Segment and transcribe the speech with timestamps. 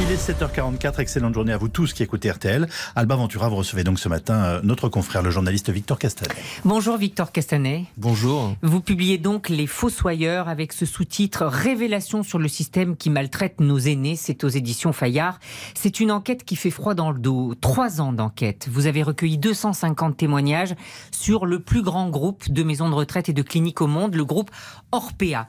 [0.00, 2.68] Il est 7h44, excellente journée à vous tous qui écoutez RTL.
[2.94, 6.36] Alba Ventura, vous recevez donc ce matin euh, notre confrère, le journaliste Victor Castanet.
[6.64, 7.86] Bonjour Victor Castanet.
[7.96, 8.54] Bonjour.
[8.62, 13.78] Vous publiez donc Les Fossoyeurs avec ce sous-titre Révélation sur le système qui maltraite nos
[13.78, 14.14] aînés.
[14.14, 15.40] C'est aux éditions Fayard.
[15.74, 17.56] C'est une enquête qui fait froid dans le dos.
[17.60, 18.68] Trois ans d'enquête.
[18.70, 20.76] Vous avez recueilli 250 témoignages
[21.10, 24.24] sur le plus grand groupe de maisons de retraite et de cliniques au monde, le
[24.24, 24.52] groupe
[24.92, 25.48] Orpea.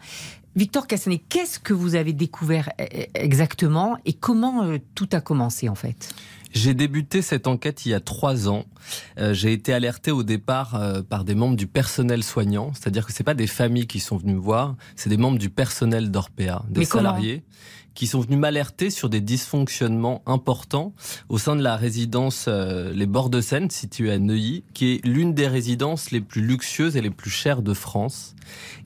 [0.59, 5.69] Victor Cassanet, qu'est-ce que vous avez découvert eh, exactement et comment euh, tout a commencé
[5.69, 6.13] en fait?
[6.51, 8.65] J'ai débuté cette enquête il y a trois ans.
[9.19, 13.13] Euh, j'ai été alerté au départ euh, par des membres du personnel soignant, c'est-à-dire que
[13.13, 16.65] c'est pas des familles qui sont venues me voir, c'est des membres du personnel d'Orpea,
[16.67, 17.41] des salariés
[17.99, 20.93] qui sont venus m'alerter sur des dysfonctionnements importants
[21.27, 25.33] au sein de la résidence Les Bords de Seine, située à Neuilly, qui est l'une
[25.33, 28.35] des résidences les plus luxueuses et les plus chères de France.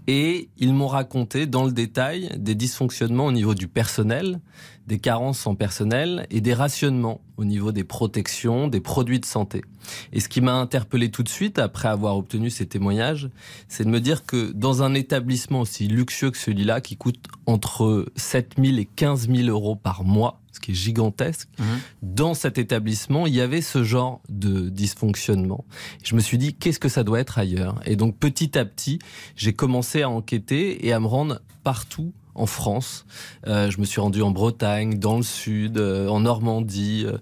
[0.08, 4.40] Et ils m'ont raconté dans le détail des dysfonctionnements au niveau du personnel,
[4.88, 9.64] des carences en personnel et des rationnements au niveau des protections, des produits de santé.
[10.12, 13.30] Et ce qui m'a interpellé tout de suite après avoir obtenu ces témoignages,
[13.70, 18.06] c'est de me dire que dans un établissement aussi luxueux que celui-là, qui coûte entre
[18.18, 21.64] 7 000 et 15 000 euros par mois, ce qui est gigantesque, mmh.
[22.04, 25.66] dans cet établissement, il y avait ce genre de dysfonctionnement.
[26.06, 27.82] Je me suis dit, qu'est-ce que ça doit être ailleurs?
[27.86, 29.00] Et donc petit à petit,
[29.36, 33.06] j'ai commencé à enquêter et à me rendre partout en France.
[33.46, 37.04] Euh, je me suis rendu en Bretagne, dans le sud, euh, en Normandie.
[37.06, 37.18] Euh,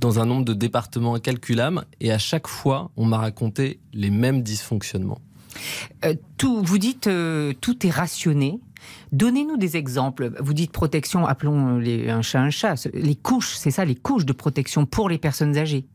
[0.00, 4.42] dans un nombre de départements incalculables, et à chaque fois, on m'a raconté les mêmes
[4.42, 5.20] dysfonctionnements.
[6.36, 7.08] Tout, vous dites
[7.60, 8.60] tout est rationné.
[9.12, 10.32] Donnez-nous des exemples.
[10.40, 12.88] Vous dites protection, appelons les, un chat un chat.
[12.94, 15.86] Les couches, c'est ça, les couches de protection pour les personnes âgées.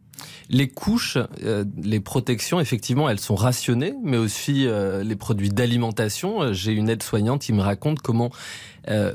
[0.50, 6.42] Les couches, euh, les protections, effectivement, elles sont rationnées, mais aussi euh, les produits d'alimentation.
[6.42, 8.30] Euh, j'ai une aide-soignante qui me raconte comment,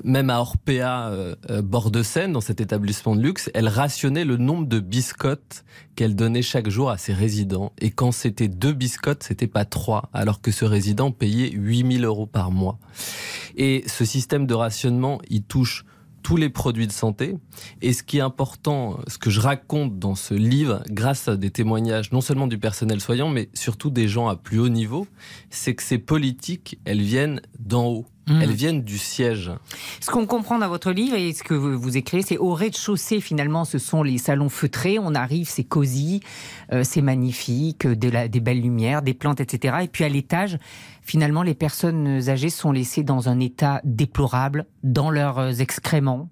[0.02, 4.66] même à Orpea, bord de Seine, dans cet établissement de luxe, elle rationnait le nombre
[4.66, 7.72] de biscottes qu'elle donnait chaque jour à ses résidents.
[7.78, 12.26] Et quand c'était deux biscottes, c'était pas trois, alors que ce résident payait 8000 euros
[12.26, 12.80] par mois.
[13.56, 15.84] Et ce système de rationnement, il touche
[16.22, 17.36] tous les produits de santé.
[17.82, 21.50] Et ce qui est important, ce que je raconte dans ce livre, grâce à des
[21.50, 25.06] témoignages non seulement du personnel soignant, mais surtout des gens à plus haut niveau,
[25.50, 28.06] c'est que ces politiques, elles viennent d'en haut.
[28.28, 28.42] Mmh.
[28.42, 29.50] Elles viennent du siège.
[30.00, 33.64] Ce qu'on comprend dans votre livre et ce que vous écrivez, c'est au rez-de-chaussée, finalement,
[33.64, 34.98] ce sont les salons feutrés.
[34.98, 36.20] On arrive, c'est cosy,
[36.72, 39.78] euh, c'est magnifique, des belles lumières, des plantes, etc.
[39.82, 40.58] Et puis à l'étage,
[41.02, 46.28] finalement, les personnes âgées sont laissées dans un état déplorable, dans leurs excréments,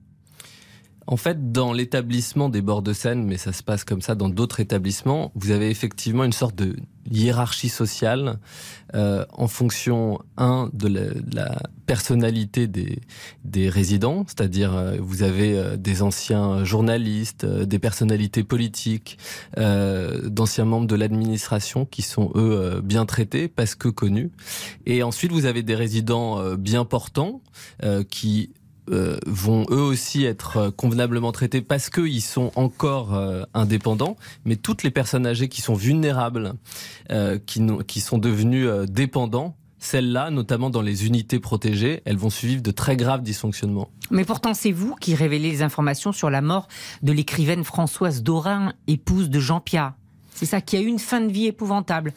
[1.10, 4.28] en fait, dans l'établissement des bords de Seine, mais ça se passe comme ça dans
[4.28, 6.76] d'autres établissements, vous avez effectivement une sorte de
[7.10, 8.38] hiérarchie sociale
[8.94, 10.88] euh, en fonction, un, de
[11.34, 12.98] la, personnalité des,
[13.46, 19.16] des résidents, c'est-à-dire euh, vous avez euh, des anciens journalistes, des personnalités politiques,
[19.56, 24.30] d'anciens membres de l'administration qui sont, eux, bien traités parce que connus.
[24.84, 27.40] Et ensuite, vous avez des résidents bien portants
[28.10, 28.50] qui
[28.90, 34.56] euh, vont eux aussi être euh, convenablement traités parce qu'ils sont encore euh, indépendants, mais
[34.56, 36.54] toutes les personnes âgées qui sont vulnérables,
[37.46, 42.70] qui, qui sont devenues dépendants, celles-là, notamment dans les unités protégées, elles vont suivre de
[42.70, 43.88] très graves dysfonctionnements.
[44.10, 46.68] Mais pourtant, c'est vous qui révélez les informations sur la mort
[47.02, 49.94] de l'écrivaine Françoise Dorin, épouse de Jean Pierre.
[50.38, 52.12] C'est ça qui a eu une fin de vie épouvantable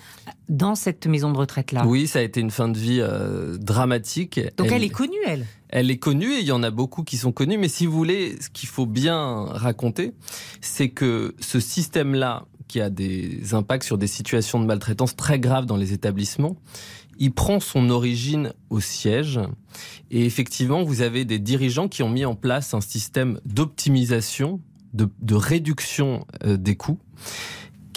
[0.47, 1.87] dans cette maison de retraite-là.
[1.87, 3.01] Oui, ça a été une fin de vie
[3.59, 4.39] dramatique.
[4.57, 5.47] Donc elle est connue, elle?
[5.69, 7.57] Elle est connue et il y en a beaucoup qui sont connus.
[7.57, 10.13] Mais si vous voulez, ce qu'il faut bien raconter,
[10.59, 15.65] c'est que ce système-là, qui a des impacts sur des situations de maltraitance très graves
[15.65, 16.57] dans les établissements,
[17.17, 19.39] il prend son origine au siège.
[20.11, 24.61] Et effectivement, vous avez des dirigeants qui ont mis en place un système d'optimisation,
[24.93, 26.99] de, de réduction euh, des coûts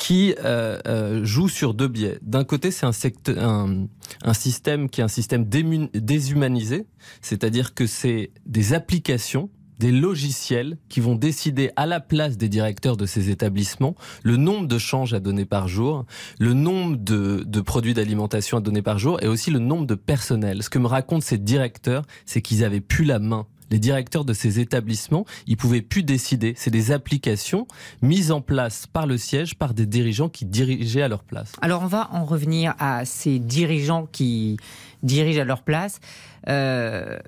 [0.04, 2.18] qui euh, euh, joue sur deux biais.
[2.20, 2.90] D'un côté, c'est un,
[3.38, 3.86] un,
[4.22, 6.86] un, système qui est un système déshumanisé,
[7.22, 9.48] c'est-à-dire que c'est des applications
[9.78, 14.68] des logiciels qui vont décider à la place des directeurs de ces établissements le nombre
[14.68, 16.04] de changes à donner par jour,
[16.38, 19.94] le nombre de, de produits d'alimentation à donner par jour et aussi le nombre de
[19.94, 20.62] personnel.
[20.62, 24.32] Ce que me racontent ces directeurs, c'est qu'ils avaient plus la main les directeurs de
[24.32, 26.54] ces établissements, ils pouvaient plus décider.
[26.56, 27.66] C'est des applications
[28.02, 31.52] mises en place par le siège, par des dirigeants qui dirigeaient à leur place.
[31.62, 34.56] Alors on va en revenir à ces dirigeants qui
[35.02, 36.00] dirigent à leur place.
[36.48, 37.18] Euh,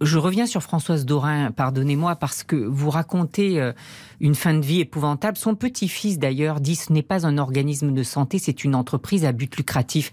[0.00, 3.72] je reviens sur Françoise Dorin, pardonnez-moi, parce que vous racontez euh,
[4.20, 5.36] une fin de vie épouvantable.
[5.36, 9.32] Son petit-fils, d'ailleurs, dit ce n'est pas un organisme de santé, c'est une entreprise à
[9.32, 10.10] but lucratif.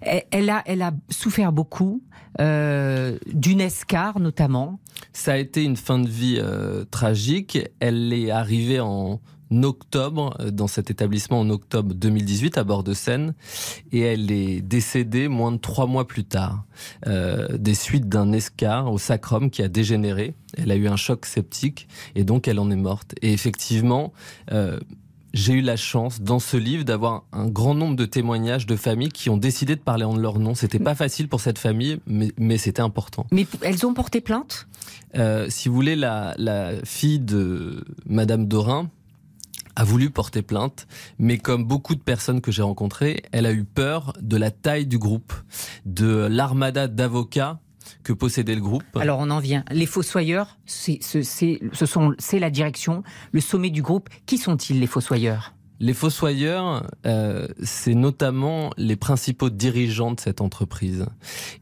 [0.00, 2.02] Elle a, elle a souffert beaucoup,
[2.40, 4.78] euh, d'une escar notamment.
[5.12, 6.40] Ça a été une fin de vie
[6.90, 7.58] tragique.
[7.80, 9.20] Elle est arrivée en
[9.62, 13.34] octobre euh, dans cet établissement en octobre 2018 à bord de Seine
[13.92, 16.64] et elle est décédée moins de trois mois plus tard
[17.06, 20.34] euh, des suites d'un escar au sacrum qui a dégénéré.
[20.56, 23.14] Elle a eu un choc septique et donc elle en est morte.
[23.22, 24.12] Et effectivement,
[24.52, 24.78] euh,
[25.34, 29.10] j'ai eu la chance dans ce livre d'avoir un grand nombre de témoignages de familles
[29.10, 30.54] qui ont décidé de parler en leur nom.
[30.54, 33.26] C'était pas facile pour cette famille, mais, mais c'était important.
[33.30, 34.66] Mais elles ont porté plainte?
[35.16, 38.90] Euh, Si vous voulez, la, la fille de Madame Dorin,
[39.78, 40.88] a voulu porter plainte,
[41.20, 44.86] mais comme beaucoup de personnes que j'ai rencontrées, elle a eu peur de la taille
[44.86, 45.32] du groupe,
[45.86, 47.60] de l'armada d'avocats
[48.02, 48.82] que possédait le groupe.
[48.96, 49.64] Alors on en vient.
[49.70, 54.08] Les fossoyeurs, c'est c'est la direction, le sommet du groupe.
[54.26, 55.54] Qui sont-ils les fossoyeurs?
[55.78, 61.06] Les fossoyeurs, euh, c'est notamment les principaux dirigeants de cette entreprise.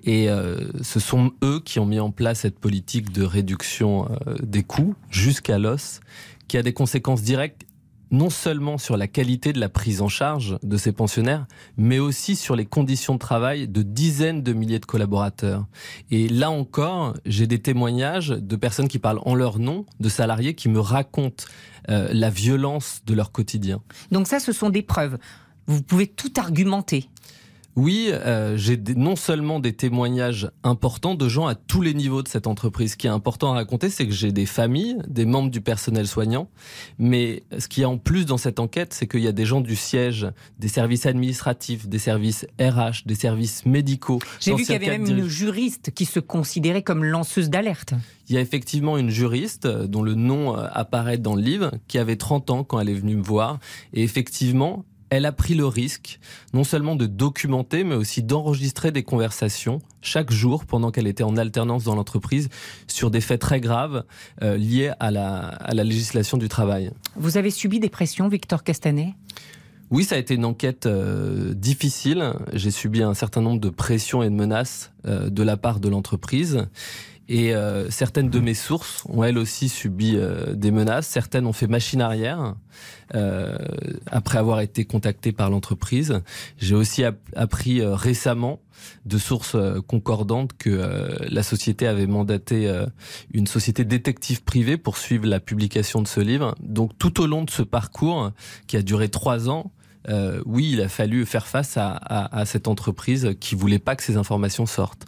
[0.05, 4.37] Et euh, ce sont eux qui ont mis en place cette politique de réduction euh,
[4.43, 6.01] des coûts jusqu'à l'os,
[6.49, 7.67] qui a des conséquences directes
[8.11, 12.37] non seulement sur la qualité de la prise en charge de ces pensionnaires, mais aussi
[12.37, 15.67] sur les conditions de travail de dizaines de milliers de collaborateurs.
[16.11, 20.55] Et là encore, j'ai des témoignages de personnes qui parlent en leur nom, de salariés
[20.55, 21.45] qui me racontent
[21.89, 23.83] euh, la violence de leur quotidien.
[24.11, 25.19] Donc ça, ce sont des preuves.
[25.67, 27.09] Vous pouvez tout argumenter.
[27.77, 32.29] Oui, euh, j'ai non seulement des témoignages importants de gens à tous les niveaux de
[32.29, 32.93] cette entreprise.
[32.93, 36.07] Ce qui est important à raconter, c'est que j'ai des familles, des membres du personnel
[36.07, 36.49] soignant,
[36.99, 39.61] mais ce qui est en plus dans cette enquête, c'est qu'il y a des gens
[39.61, 40.27] du siège,
[40.59, 44.21] des services administratifs, des services RH, des services médicaux.
[44.41, 47.93] J'ai vu qu'il y avait même une juriste qui se considérait comme lanceuse d'alerte.
[48.29, 51.73] Il y a effectivement une juriste euh, dont le nom euh, apparaît dans le livre,
[51.89, 53.61] qui avait 30 ans quand elle est venue me voir.
[53.93, 56.19] Et effectivement, elle a pris le risque
[56.53, 61.37] non seulement de documenter, mais aussi d'enregistrer des conversations chaque jour pendant qu'elle était en
[61.37, 62.49] alternance dans l'entreprise
[62.87, 64.05] sur des faits très graves
[64.43, 66.91] euh, liés à la, à la législation du travail.
[67.17, 69.15] Vous avez subi des pressions, Victor Castanet?
[69.91, 72.33] Oui, ça a été une enquête euh, difficile.
[72.53, 76.67] J'ai subi un certain nombre de pressions et de menaces de la part de l'entreprise.
[77.29, 81.09] Et euh, certaines de mes sources ont elles aussi subi euh, des menaces.
[81.09, 82.55] Certaines ont fait machine arrière
[83.15, 83.57] euh,
[84.07, 86.23] après avoir été contactées par l'entreprise.
[86.59, 87.03] J'ai aussi
[87.35, 88.61] appris récemment
[89.07, 89.57] de sources
[89.89, 92.71] concordantes que la société avait mandaté
[93.33, 96.55] une société détective privée pour suivre la publication de ce livre.
[96.61, 98.33] Donc tout au long de ce parcours
[98.67, 99.73] qui a duré trois ans,
[100.45, 104.67] oui, il a fallu faire face à, cette entreprise qui voulait pas que ces informations
[104.67, 105.07] sortent.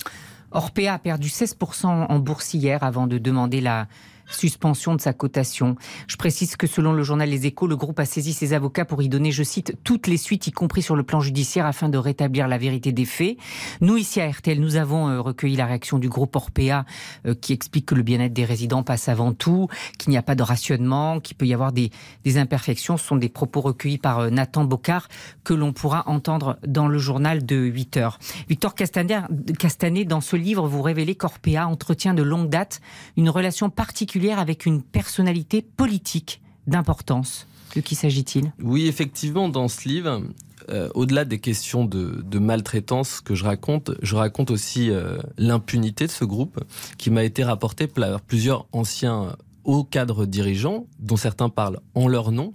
[0.50, 3.86] Orpea a perdu 16% en bourse hier avant de demander la
[4.30, 5.76] suspension de sa cotation.
[6.06, 9.02] Je précise que selon le journal Les Échos, le groupe a saisi ses avocats pour
[9.02, 11.98] y donner, je cite, toutes les suites, y compris sur le plan judiciaire, afin de
[11.98, 13.36] rétablir la vérité des faits.
[13.80, 16.84] Nous, ici à RTL, nous avons euh, recueilli la réaction du groupe Orpea
[17.26, 20.34] euh, qui explique que le bien-être des résidents passe avant tout, qu'il n'y a pas
[20.34, 21.90] de rationnement, qu'il peut y avoir des,
[22.36, 22.98] imperfections.
[22.98, 25.08] Ce sont des propos recueillis par euh, Nathan Bocard
[25.44, 28.18] que l'on pourra entendre dans le journal de 8 heures.
[28.48, 32.80] Victor Castanet, dans ce livre, vous révélez qu'Orpea entretient de longue date
[33.16, 37.46] une relation particulière avec une personnalité politique d'importance.
[37.76, 38.52] De qui s'agit-il?
[38.62, 40.22] Oui, effectivement, dans ce livre,
[40.70, 46.10] euh, au-delà des questions de, maltraitance que je raconte, je raconte aussi euh, l'impunité de
[46.10, 46.62] ce groupe
[46.96, 52.32] qui m'a été rapporté par plusieurs anciens hauts cadres dirigeants, dont certains parlent en leur
[52.32, 52.54] nom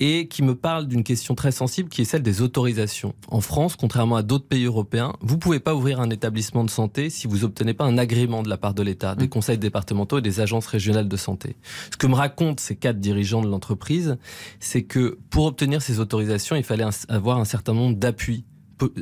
[0.00, 3.14] et qui me parle d'une question très sensible qui est celle des autorisations.
[3.28, 7.10] En France, contrairement à d'autres pays européens, vous pouvez pas ouvrir un établissement de santé
[7.10, 9.30] si vous obtenez pas un agrément de la part de l'État, des mmh.
[9.30, 11.56] conseils départementaux et des agences régionales de santé.
[11.90, 14.16] Ce que me racontent ces quatre dirigeants de l'entreprise,
[14.60, 18.44] c'est que pour obtenir ces autorisations, il fallait avoir un certain nombre d'appuis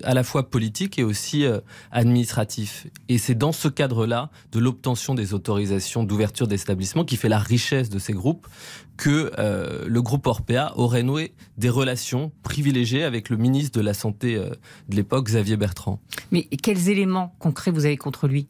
[0.03, 2.87] à la fois politique et aussi euh, administratif.
[3.09, 7.89] Et c'est dans ce cadre-là de l'obtention des autorisations d'ouverture d'établissements qui fait la richesse
[7.89, 8.47] de ces groupes
[8.97, 13.95] que euh, le groupe Orpea aurait noué des relations privilégiées avec le ministre de la
[13.95, 14.51] Santé euh,
[14.89, 16.01] de l'époque, Xavier Bertrand.
[16.33, 18.49] Mais quels éléments concrets vous avez contre lui?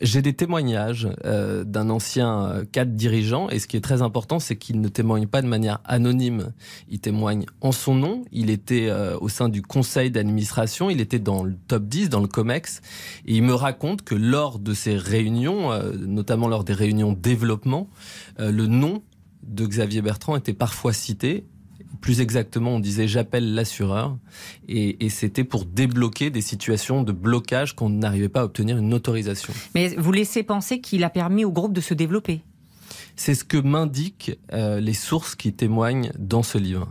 [0.00, 4.38] J'ai des témoignages euh, d'un ancien euh, cadre dirigeant et ce qui est très important,
[4.38, 6.52] c'est qu'il ne témoigne pas de manière anonyme.
[6.88, 8.24] Il témoigne en son nom.
[8.32, 12.20] Il était euh, au sein du conseil d'administration, il était dans le top 10, dans
[12.20, 12.80] le COMEX,
[13.26, 17.88] et il me raconte que lors de ces réunions, notamment lors des réunions développement,
[18.38, 19.02] le nom
[19.42, 21.46] de Xavier Bertrand était parfois cité
[22.06, 24.16] plus exactement, on disait j'appelle l'assureur.
[24.68, 29.52] Et, c'était pour débloquer des situations de blocage qu'on n'arrivait pas à obtenir une autorisation.
[29.74, 32.42] Mais vous laissez penser qu'il a permis au groupe de se développer
[33.16, 36.86] C'est ce que m'indiquent euh, les sources qui témoignent dans ce livre.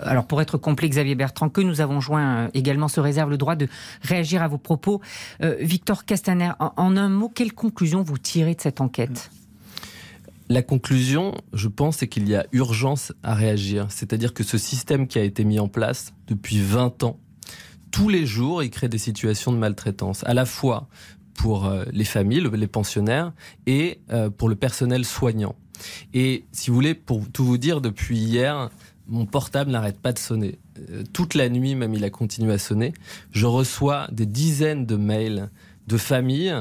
[0.00, 3.36] Alors pour être complet, Xavier Bertrand, que nous avons joint euh, également se réserve le
[3.36, 3.68] droit de
[4.00, 5.02] réagir à vos propos.
[5.42, 9.30] Euh, Victor Castaner, en, un mot, quelle conclusion vous tirez de cette enquête?
[10.48, 13.86] La conclusion, je pense, c'est qu'il y a urgence à réagir.
[13.90, 17.18] C'est-à-dire que ce système qui a été mis en place depuis 20 ans,
[17.90, 20.88] tous les jours, il crée des situations de maltraitance, à la fois
[21.34, 23.32] pour euh, les familles, les pensionnaires,
[23.66, 24.00] et
[24.36, 25.56] pour le personnel soignant.
[26.12, 28.70] Et si vous voulez, pour tout vous dire, depuis hier,
[29.06, 30.58] mon portable n'arrête pas de sonner.
[30.90, 32.92] Euh, toute la nuit, même, il a continué à sonner.
[33.32, 35.50] Je reçois des dizaines de mails
[35.86, 36.54] de familles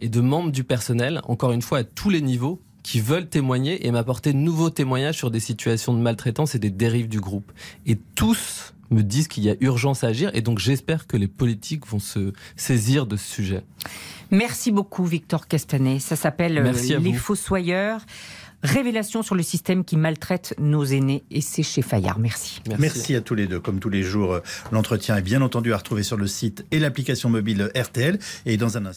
[0.00, 3.84] et de membres du personnel, encore une fois, à tous les niveaux, qui veulent témoigner
[3.84, 7.50] et m'apporter de nouveaux témoignages sur des situations de maltraitance et des dérives du groupe.
[7.84, 11.26] Et tous me disent qu'il y a urgence à agir et donc j'espère que les
[11.26, 13.64] politiques vont se saisir de ce sujet.
[14.30, 15.98] Merci beaucoup Victor Castanet.
[15.98, 18.02] Ça s'appelle euh, Les Fossoyeurs.
[18.62, 22.18] Révélation sur le système qui maltraite nos aînés et c'est chez Fayard.
[22.18, 22.62] Merci.
[22.78, 23.14] Merci.
[23.14, 23.60] à tous les deux.
[23.60, 24.40] Comme tous les jours,
[24.72, 28.18] l'entretien est bien entendu à retrouver sur le site et l'application mobile RTL.
[28.46, 28.94] Et dans un instant.